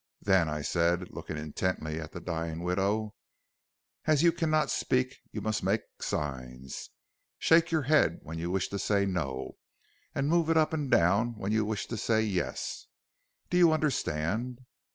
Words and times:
Then 0.21 0.49
I 0.49 0.63
said, 0.63 1.11
looking 1.11 1.37
intently 1.37 1.99
at 1.99 2.11
the 2.11 2.19
dying 2.19 2.63
widow: 2.63 3.13
"'As 4.05 4.23
you 4.23 4.31
cannot 4.31 4.71
speak, 4.71 5.17
you 5.31 5.41
must 5.41 5.61
make 5.61 5.81
signs. 6.01 6.89
Shake 7.37 7.69
your 7.69 7.83
hand 7.83 8.21
when 8.23 8.39
you 8.39 8.49
wish 8.49 8.67
to 8.69 8.79
say 8.79 9.05
no, 9.05 9.57
and 10.15 10.27
move 10.27 10.49
it 10.49 10.57
up 10.57 10.73
and 10.73 10.89
down 10.89 11.37
when 11.37 11.51
you 11.51 11.63
wish 11.65 11.85
to 11.85 11.97
say 11.97 12.23
yes. 12.23 12.87
Do 13.51 13.57
you 13.59 13.71
understand?' 13.71 14.61